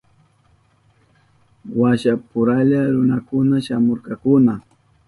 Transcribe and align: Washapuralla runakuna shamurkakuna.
Washapuralla 1.79 2.81
runakuna 2.93 3.55
shamurkakuna. 3.65 4.53